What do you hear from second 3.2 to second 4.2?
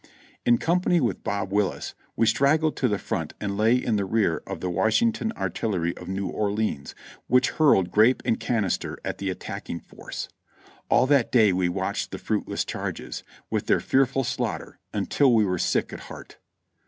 and lay in the